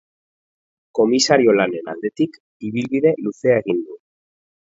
[0.99, 4.01] Komisario lanen aldetik, ibilbide luzea egin du.